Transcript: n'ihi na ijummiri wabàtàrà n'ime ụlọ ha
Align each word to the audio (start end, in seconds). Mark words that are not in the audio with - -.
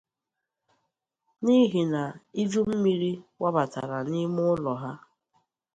n'ihi 1.43 1.81
na 1.93 2.03
ijummiri 2.41 3.11
wabàtàrà 3.41 3.97
n'ime 4.11 4.41
ụlọ 4.53 4.73
ha 4.81 4.91